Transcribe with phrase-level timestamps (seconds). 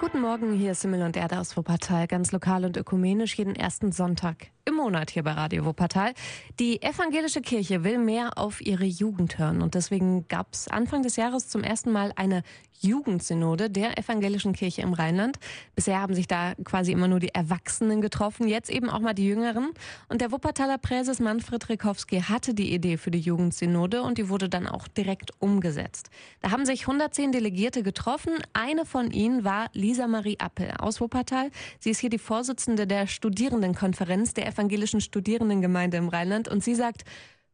[0.00, 3.92] Guten Morgen, hier ist Simmel und Erde aus Wuppertal, ganz lokal und ökumenisch jeden ersten
[3.92, 6.14] Sonntag im Monat hier bei Radio Wuppertal.
[6.58, 11.16] Die evangelische Kirche will mehr auf ihre Jugend hören und deswegen gab es Anfang des
[11.16, 12.42] Jahres zum ersten Mal eine
[12.80, 15.38] Jugendsynode der evangelischen Kirche im Rheinland.
[15.74, 19.26] Bisher haben sich da quasi immer nur die Erwachsenen getroffen, jetzt eben auch mal die
[19.26, 19.70] Jüngeren.
[20.08, 24.48] Und der Wuppertaler Präses Manfred Rikowski hatte die Idee für die Jugendsynode und die wurde
[24.48, 26.10] dann auch direkt umgesetzt.
[26.42, 28.32] Da haben sich 110 Delegierte getroffen.
[28.52, 31.50] Eine von ihnen war Lisa Marie Appel aus Wuppertal.
[31.78, 37.04] Sie ist hier die Vorsitzende der Studierendenkonferenz der evangelischen Studierendengemeinde im Rheinland und sie sagt,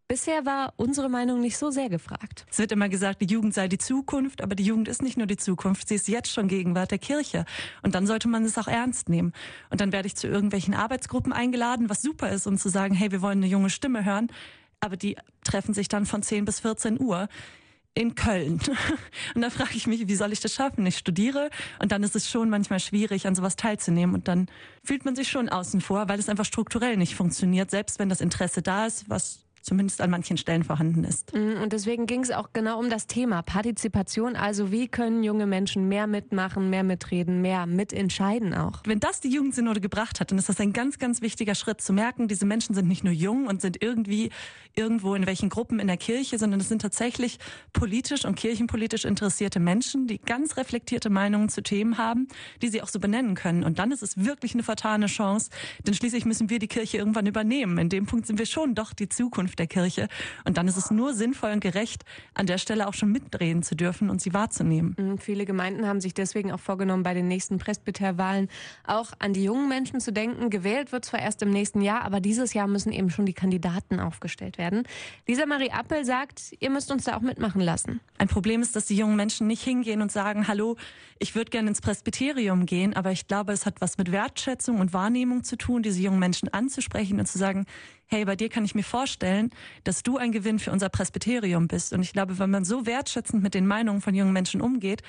[0.06, 2.45] Bisher war unsere Meinung nicht so sehr gefragt.
[2.51, 5.29] Es wird immer gesagt, die Jugend sei die Zukunft, aber die Jugend ist nicht nur
[5.29, 7.45] die Zukunft, sie ist jetzt schon Gegenwart der Kirche.
[7.83, 9.33] Und dann sollte man es auch ernst nehmen.
[9.70, 13.12] Und dann werde ich zu irgendwelchen Arbeitsgruppen eingeladen, was super ist, um zu sagen, hey,
[13.12, 14.33] wir wollen eine junge Stimme hören.
[14.81, 17.28] Aber die treffen sich dann von 10 bis 14 Uhr
[17.95, 18.61] in Köln.
[19.35, 20.87] Und da frage ich mich, wie soll ich das schaffen?
[20.87, 21.51] Ich studiere
[21.81, 24.15] und dann ist es schon manchmal schwierig, an sowas teilzunehmen.
[24.15, 24.47] Und dann
[24.84, 28.20] fühlt man sich schon außen vor, weil es einfach strukturell nicht funktioniert, selbst wenn das
[28.20, 31.34] Interesse da ist, was zumindest an manchen Stellen vorhanden ist.
[31.34, 34.36] Mhm, und deswegen ging es auch genau um das Thema Partizipation.
[34.36, 38.80] Also wie können junge Menschen mehr mitmachen, mehr mitreden, mehr mitentscheiden auch?
[38.84, 41.92] Wenn das die Jugendsynode gebracht hat, dann ist das ein ganz, ganz wichtiger Schritt zu
[41.92, 44.30] merken, diese Menschen sind nicht nur jung und sind irgendwie
[44.77, 47.39] irgendwo in welchen Gruppen in der Kirche, sondern es sind tatsächlich
[47.72, 52.28] politisch und kirchenpolitisch interessierte Menschen, die ganz reflektierte Meinungen zu Themen haben,
[52.62, 53.64] die sie auch so benennen können.
[53.64, 55.50] Und dann ist es wirklich eine vertane Chance,
[55.86, 57.78] denn schließlich müssen wir die Kirche irgendwann übernehmen.
[57.78, 60.09] In dem Punkt sind wir schon doch die Zukunft Zukunft der Kirche.
[60.45, 63.75] Und dann ist es nur sinnvoll und gerecht, an der Stelle auch schon mitdrehen zu
[63.75, 64.95] dürfen und sie wahrzunehmen.
[64.98, 68.48] Mhm, viele Gemeinden haben sich deswegen auch vorgenommen, bei den nächsten Presbyterwahlen
[68.87, 70.51] auch an die jungen Menschen zu denken.
[70.51, 74.01] Gewählt wird zwar erst im nächsten Jahr, aber dieses Jahr müssen eben schon die Kandidaten
[74.01, 74.84] aufgestellt werden.
[75.27, 78.01] Lisa Marie Appel sagt, ihr müsst uns da auch mitmachen lassen.
[78.19, 80.77] Ein Problem ist, dass die jungen Menschen nicht hingehen und sagen, hallo,
[81.19, 84.92] ich würde gerne ins Presbyterium gehen, aber ich glaube, es hat was mit Wertschätzung und
[84.92, 87.67] Wahrnehmung zu tun, diese jungen Menschen anzusprechen und zu sagen,
[88.11, 89.51] hey, bei dir kann ich mir vorstellen,
[89.85, 91.92] dass du ein Gewinn für unser Presbyterium bist.
[91.92, 95.02] Und ich glaube, wenn man so wertschätzend mit den Meinungen von jungen Menschen umgeht,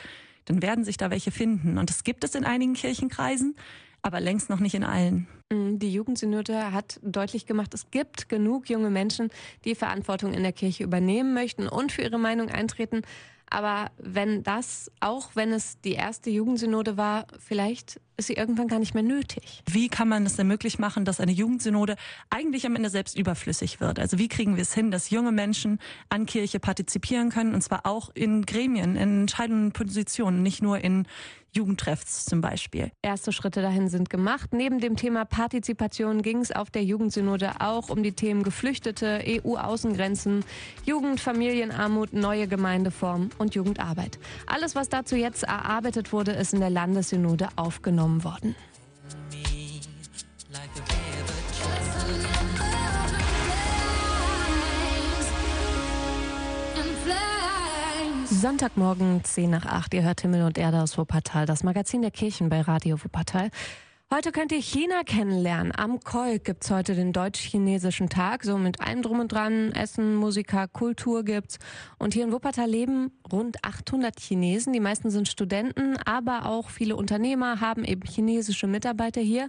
[0.46, 1.78] dann werden sich da welche finden.
[1.78, 3.56] Und das gibt es in einigen Kirchenkreisen,
[4.04, 5.28] aber längst noch nicht in allen.
[5.52, 9.30] Mm, die Jugendsynode hat deutlich gemacht, es gibt genug junge Menschen,
[9.66, 13.02] die Verantwortung in der Kirche übernehmen möchten und für ihre Meinung eintreten.
[13.50, 18.78] Aber wenn das, auch wenn es die erste Jugendsynode war, vielleicht ist sie irgendwann gar
[18.78, 19.64] nicht mehr nötig.
[19.68, 21.96] Wie kann man es denn möglich machen, dass eine Jugendsynode
[22.30, 23.98] eigentlich am Ende selbst überflüssig wird?
[23.98, 27.88] Also wie kriegen wir es hin, dass junge Menschen an Kirche partizipieren können und zwar
[27.88, 31.08] auch in Gremien, in entscheidenden Positionen, nicht nur in
[31.54, 32.92] Jugendtreffs zum Beispiel.
[33.02, 34.54] Erste Schritte dahin sind gemacht.
[34.54, 40.46] Neben dem Thema Partizipation ging es auf der Jugendsynode auch um die Themen Geflüchtete, EU-Außengrenzen,
[40.86, 44.18] Jugend, Familienarmut, neue Gemeindeformen und Jugendarbeit.
[44.48, 48.56] Alles, was dazu jetzt erarbeitet wurde, ist in der Landessynode aufgenommen worden.
[58.26, 59.94] Sonntagmorgen 10 nach 8.
[59.94, 63.52] Ihr hört Himmel und Erde aus Wuppertal, das Magazin der Kirchen bei Radio Wuppertal.
[64.14, 65.72] Heute könnt ihr China kennenlernen.
[65.74, 69.72] Am Kolk gibt's heute den deutsch-chinesischen Tag, so mit allem drum und dran.
[69.72, 71.60] Essen, Musiker, Kultur gibt's.
[71.98, 74.74] Und hier in Wuppertal leben rund 800 Chinesen.
[74.74, 79.48] Die meisten sind Studenten, aber auch viele Unternehmer haben eben chinesische Mitarbeiter hier.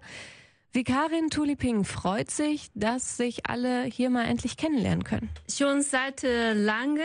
[0.73, 5.29] Vikarin Tuliping freut sich, dass sich alle hier mal endlich kennenlernen können.
[5.51, 7.03] Schon seit äh, lange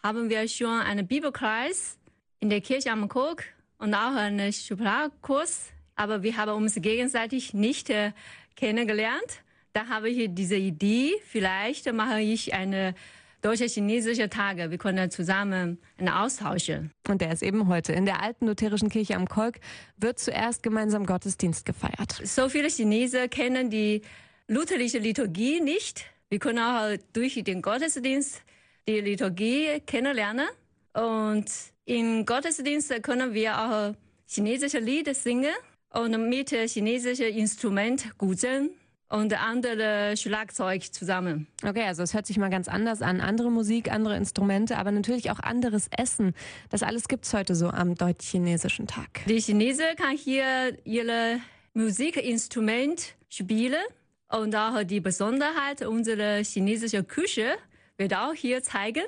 [0.00, 1.98] haben wir schon einen Bibelkreis
[2.38, 3.42] in der Kirche am Kok
[3.78, 5.72] und auch einen Schubladenkurs.
[6.00, 8.12] Aber wir haben uns gegenseitig nicht äh,
[8.56, 9.42] kennengelernt.
[9.74, 12.94] Da habe ich diese Idee, vielleicht mache ich eine
[13.42, 14.70] deutsche-chinesische Tage.
[14.70, 16.90] Wir können zusammen einen austauschen.
[17.06, 17.92] Und der ist eben heute.
[17.92, 19.56] In der alten lutherischen Kirche am Kolk
[19.98, 22.18] wird zuerst gemeinsam Gottesdienst gefeiert.
[22.24, 24.00] So viele Chinesen kennen die
[24.48, 26.06] lutherische Liturgie nicht.
[26.30, 28.40] Wir können auch durch den Gottesdienst
[28.88, 30.48] die Liturgie kennenlernen.
[30.94, 31.44] Und
[31.84, 33.94] im Gottesdienst können wir auch
[34.26, 35.52] chinesische Lieder singen
[35.90, 38.70] und mit chinesischen Instrument Guzheng
[39.08, 41.48] und andere Schlagzeug zusammen.
[41.66, 43.20] Okay, also es hört sich mal ganz anders an.
[43.20, 46.34] Andere Musik, andere Instrumente, aber natürlich auch anderes Essen.
[46.70, 49.22] Das alles gibt's heute so am deutsch-chinesischen Tag.
[49.26, 51.40] Die Chinesen kann hier ihre
[51.74, 53.82] Musikinstrument spielen
[54.28, 57.56] und auch die Besonderheit unserer chinesischen Küche
[57.96, 59.04] wird auch hier zeigen.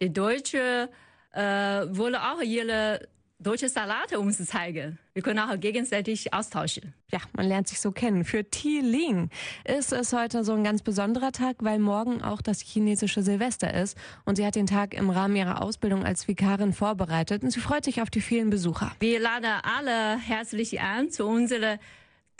[0.00, 0.88] Die Deutsche
[1.32, 3.08] äh, wollen auch ihre
[3.40, 4.98] deutsche Salate uns zeigen.
[5.14, 6.94] Wir können auch gegenseitig austauschen.
[7.10, 8.24] Ja, man lernt sich so kennen.
[8.24, 9.30] Für Ti Ling
[9.64, 13.96] ist es heute so ein ganz besonderer Tag, weil morgen auch das chinesische Silvester ist.
[14.24, 17.42] Und sie hat den Tag im Rahmen ihrer Ausbildung als Vikarin vorbereitet.
[17.42, 18.92] Und sie freut sich auf die vielen Besucher.
[19.00, 21.26] Wir laden alle herzlich an zu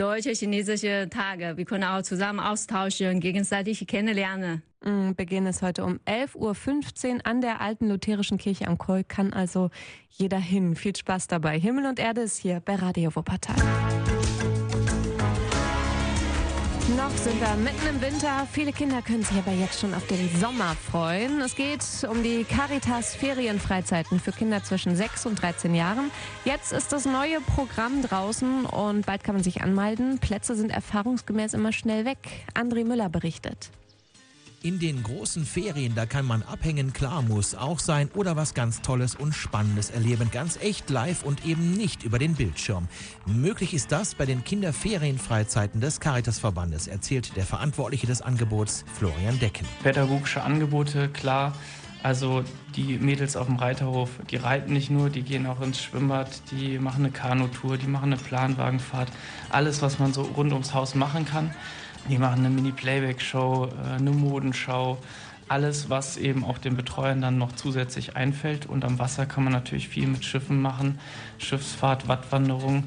[0.00, 1.56] unseren deutsche-chinesische Tage.
[1.56, 4.62] Wir können auch zusammen austauschen, gegenseitig kennenlernen.
[4.82, 9.04] Mm, Beginn ist heute um 11.15 Uhr an der alten lutherischen Kirche am Koi.
[9.04, 9.70] Kann also
[10.10, 10.74] jeder hin.
[10.74, 11.58] Viel Spaß dabei.
[11.58, 13.56] Himmel und Erde ist hier bei Radio Wuppertal.
[16.96, 18.46] Noch sind wir mitten im Winter.
[18.50, 21.40] Viele Kinder können sich aber jetzt schon auf den Sommer freuen.
[21.40, 26.10] Es geht um die Caritas Ferienfreizeiten für Kinder zwischen 6 und 13 Jahren.
[26.44, 30.18] Jetzt ist das neue Programm draußen und bald kann man sich anmelden.
[30.18, 32.18] Plätze sind erfahrungsgemäß immer schnell weg.
[32.54, 33.70] André Müller berichtet.
[34.62, 38.82] In den großen Ferien, da kann man abhängen, klar muss auch sein oder was ganz
[38.82, 42.86] Tolles und Spannendes erleben, ganz echt live und eben nicht über den Bildschirm.
[43.24, 49.66] Möglich ist das bei den Kinderferienfreizeiten des Caritasverbandes, erzählt der Verantwortliche des Angebots Florian Decken.
[49.82, 51.54] Pädagogische Angebote, klar.
[52.02, 52.44] Also
[52.76, 56.78] die Mädels auf dem Reiterhof, die reiten nicht nur, die gehen auch ins Schwimmbad, die
[56.78, 59.08] machen eine Kanutour, die machen eine Planwagenfahrt.
[59.48, 61.54] Alles, was man so rund ums Haus machen kann.
[62.08, 64.98] Die machen eine Mini-Playback-Show, äh, eine Modenschau,
[65.48, 68.66] alles, was eben auch den Betreuern dann noch zusätzlich einfällt.
[68.66, 70.98] Und am Wasser kann man natürlich viel mit Schiffen machen,
[71.38, 72.84] Schiffsfahrt, Wattwanderung,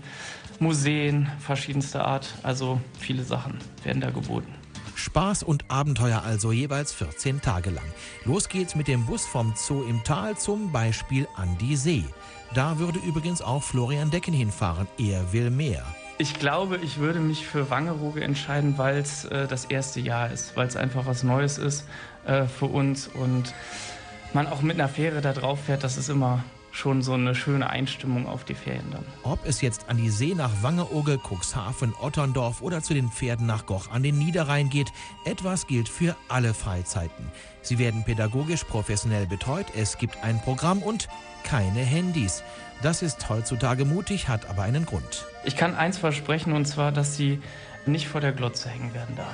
[0.60, 2.36] Museen verschiedenster Art.
[2.42, 4.54] Also viele Sachen werden da geboten.
[4.96, 7.84] Spaß und Abenteuer also jeweils 14 Tage lang.
[8.26, 12.06] Los geht's mit dem Bus vom Zoo im Tal zum Beispiel an die See.
[12.54, 14.88] Da würde übrigens auch Florian Decken hinfahren.
[14.98, 15.84] Er will mehr.
[16.20, 20.56] Ich glaube, ich würde mich für Wangerooge entscheiden, weil es äh, das erste Jahr ist,
[20.56, 21.88] weil es einfach was Neues ist
[22.26, 23.54] äh, für uns und
[24.34, 27.70] man auch mit einer Fähre da drauf fährt, das ist immer schon so eine schöne
[27.70, 29.06] Einstimmung auf die Ferien dann.
[29.22, 33.68] Ob es jetzt an die See nach Wangerooge, Cuxhaven, Otterndorf oder zu den Pferden nach
[33.68, 34.92] Goch an den Niederrhein geht,
[35.24, 37.32] etwas gilt für alle Freizeiten.
[37.62, 41.08] Sie werden pädagogisch professionell betreut, es gibt ein Programm und
[41.44, 42.44] keine Handys.
[42.82, 45.26] Das ist heutzutage mutig, hat aber einen Grund.
[45.46, 47.40] Ich kann eins versprechen und zwar, dass sie
[47.86, 49.28] nicht vor der Glotze hängen werden da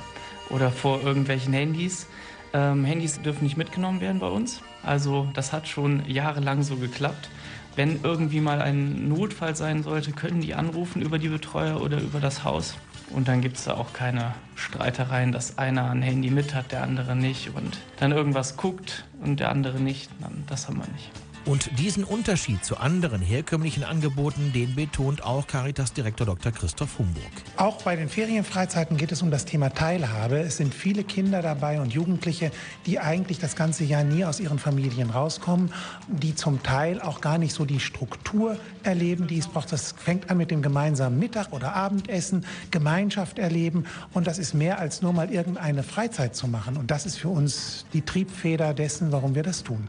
[0.50, 2.06] oder vor irgendwelchen Handys.
[2.52, 4.60] Ähm, Handys dürfen nicht mitgenommen werden bei uns.
[4.82, 7.28] Also das hat schon jahrelang so geklappt.
[7.76, 12.20] Wenn irgendwie mal ein Notfall sein sollte, können die anrufen über die Betreuer oder über
[12.20, 12.74] das Haus.
[13.10, 16.82] Und dann gibt es da auch keine Streitereien, dass einer ein Handy mit hat, der
[16.82, 20.10] andere nicht und dann irgendwas guckt und der andere nicht.
[20.48, 21.10] Das haben wir nicht.
[21.46, 26.52] Und diesen Unterschied zu anderen herkömmlichen Angeboten, den betont auch Caritas-Direktor Dr.
[26.52, 27.24] Christoph Humburg.
[27.56, 30.38] Auch bei den Ferienfreizeiten geht es um das Thema Teilhabe.
[30.38, 32.52] Es sind viele Kinder dabei und Jugendliche,
[32.84, 35.72] die eigentlich das ganze Jahr nie aus ihren Familien rauskommen,
[36.08, 39.72] die zum Teil auch gar nicht so die Struktur erleben, die es braucht.
[39.72, 44.78] Das fängt an mit dem gemeinsamen Mittag- oder Abendessen, Gemeinschaft erleben und das ist mehr
[44.78, 46.76] als nur mal irgendeine Freizeit zu machen.
[46.76, 49.88] Und das ist für uns die Triebfeder dessen, warum wir das tun.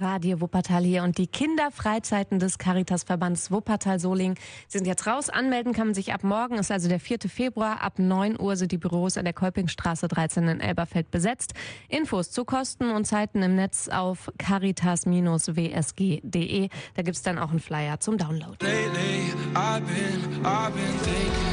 [0.00, 4.34] Radio Wuppertal hier und die Kinderfreizeiten des Caritasverbands Wuppertal-Soling
[4.68, 5.30] sind jetzt raus.
[5.30, 7.18] Anmelden kann man sich ab morgen, ist also der 4.
[7.28, 7.82] Februar.
[7.82, 11.54] Ab 9 Uhr sind die Büros an der Kolpingstraße 13 in Elberfeld besetzt.
[11.88, 16.68] Infos zu Kosten und Zeiten im Netz auf caritas-wsg.de.
[16.94, 18.56] Da gibt's dann auch einen Flyer zum Download.
[18.60, 21.45] Lately, I've been, I've been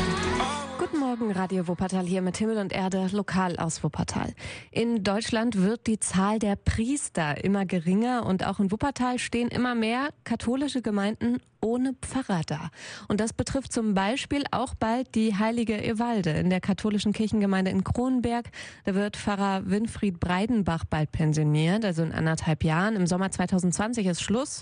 [0.94, 4.32] Guten Morgen, Radio Wuppertal hier mit Himmel und Erde, lokal aus Wuppertal.
[4.70, 9.74] In Deutschland wird die Zahl der Priester immer geringer und auch in Wuppertal stehen immer
[9.74, 12.70] mehr katholische Gemeinden ohne Pfarrer da.
[13.08, 17.84] Und das betrifft zum Beispiel auch bald die heilige Ewalde in der katholischen Kirchengemeinde in
[17.84, 18.52] Kronenberg.
[18.86, 22.96] Da wird Pfarrer Winfried Breidenbach bald pensioniert, also in anderthalb Jahren.
[22.96, 24.62] Im Sommer 2020 ist Schluss.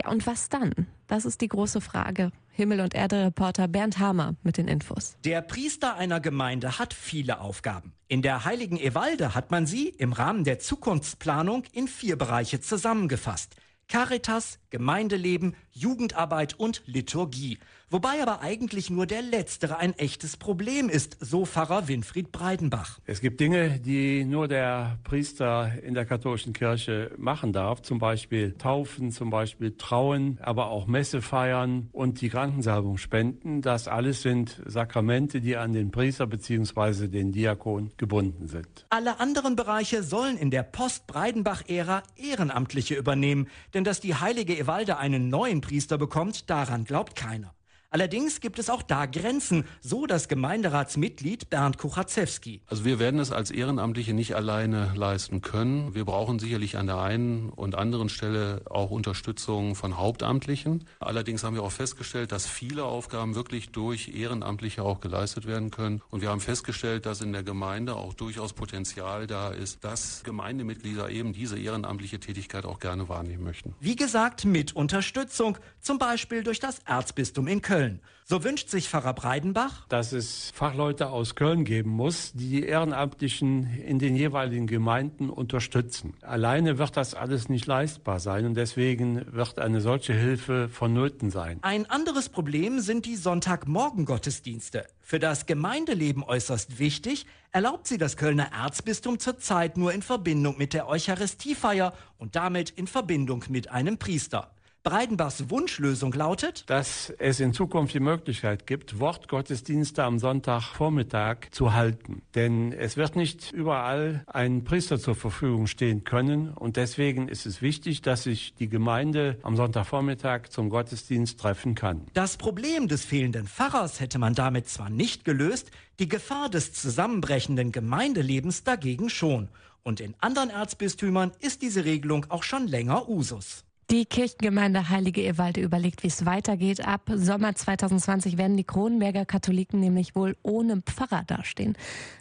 [0.00, 0.86] Ja, und was dann?
[1.08, 2.30] Das ist die große Frage.
[2.50, 5.16] Himmel- und Erde-Reporter Bernd Hamer mit den Infos.
[5.24, 7.92] Der Priester einer Gemeinde hat viele Aufgaben.
[8.06, 13.56] In der heiligen Ewalde hat man sie im Rahmen der Zukunftsplanung in vier Bereiche zusammengefasst.
[13.88, 17.58] Caritas, Gemeindeleben, Jugendarbeit und Liturgie.
[17.90, 22.98] Wobei aber eigentlich nur der Letztere ein echtes Problem ist, so Pfarrer Winfried Breidenbach.
[23.06, 28.52] Es gibt Dinge, die nur der Priester in der katholischen Kirche machen darf, zum Beispiel
[28.58, 33.62] Taufen, zum Beispiel Trauen, aber auch Messe feiern und die Krankensalbung spenden.
[33.62, 37.08] Das alles sind Sakramente, die an den Priester bzw.
[37.08, 38.84] den Diakon gebunden sind.
[38.90, 43.48] Alle anderen Bereiche sollen in der Post-Breidenbach-Ära Ehrenamtliche übernehmen,
[43.78, 47.54] denn dass die heilige Ewalde einen neuen Priester bekommt, daran glaubt keiner.
[47.90, 52.60] Allerdings gibt es auch da Grenzen, so das Gemeinderatsmitglied Bernd Kuchatzewski.
[52.66, 55.94] Also wir werden es als Ehrenamtliche nicht alleine leisten können.
[55.94, 60.84] Wir brauchen sicherlich an der einen und anderen Stelle auch Unterstützung von Hauptamtlichen.
[61.00, 66.02] Allerdings haben wir auch festgestellt, dass viele Aufgaben wirklich durch Ehrenamtliche auch geleistet werden können.
[66.10, 71.08] Und wir haben festgestellt, dass in der Gemeinde auch durchaus Potenzial da ist, dass Gemeindemitglieder
[71.08, 73.74] eben diese ehrenamtliche Tätigkeit auch gerne wahrnehmen möchten.
[73.80, 77.77] Wie gesagt, mit Unterstützung, zum Beispiel durch das Erzbistum in Köln.
[77.78, 78.00] Köln.
[78.24, 83.72] So wünscht sich Pfarrer Breidenbach, dass es Fachleute aus Köln geben muss, die die Ehrenamtlichen
[83.78, 86.14] in den jeweiligen Gemeinden unterstützen.
[86.22, 91.58] Alleine wird das alles nicht leistbar sein und deswegen wird eine solche Hilfe vonnöten sein.
[91.62, 94.86] Ein anderes Problem sind die Sonntagmorgen-Gottesdienste.
[95.00, 100.74] Für das Gemeindeleben äußerst wichtig, erlaubt sie das Kölner Erzbistum zurzeit nur in Verbindung mit
[100.74, 104.50] der Eucharistiefeier und damit in Verbindung mit einem Priester.
[104.84, 112.22] Breidenbachs Wunschlösung lautet, dass es in Zukunft die Möglichkeit gibt, Wortgottesdienste am Sonntagvormittag zu halten.
[112.34, 116.52] Denn es wird nicht überall ein Priester zur Verfügung stehen können.
[116.52, 122.06] Und deswegen ist es wichtig, dass sich die Gemeinde am Sonntagvormittag zum Gottesdienst treffen kann.
[122.14, 127.72] Das Problem des fehlenden Pfarrers hätte man damit zwar nicht gelöst, die Gefahr des zusammenbrechenden
[127.72, 129.48] Gemeindelebens dagegen schon.
[129.82, 133.64] Und in anderen Erzbistümern ist diese Regelung auch schon länger Usus.
[133.90, 136.86] Die Kirchengemeinde Heilige Ewalde überlegt, wie es weitergeht.
[136.86, 141.74] Ab Sommer 2020 werden die Kronenberger Katholiken nämlich wohl ohne Pfarrer dastehen.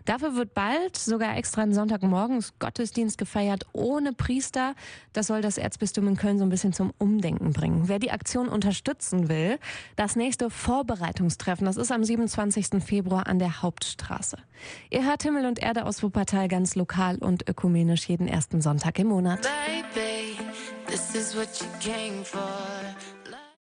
[0.06, 4.76] Dafür wird bald sogar extra ein Sonntagmorgens Gottesdienst gefeiert ohne Priester.
[5.12, 7.90] Das soll das Erzbistum in Köln so ein bisschen zum Umdenken bringen.
[7.90, 9.60] Wer die Aktion unterstützen will,
[9.98, 12.82] das nächste Vorbereitungstreffen, das ist am 27.
[12.82, 14.38] Februar an der Hauptstraße.
[14.90, 19.08] Ihr hört Himmel und Erde aus Wuppertal ganz lokal und ökumenisch jeden ersten Sonntag im
[19.08, 19.50] Monat.
[19.94, 20.37] Baby.
[20.88, 23.17] This is what you came for.